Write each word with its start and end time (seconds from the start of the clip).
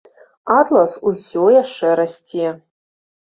Атлас 0.59 0.95
усё 1.11 1.43
яшчэ 1.57 1.93
расце. 1.99 2.47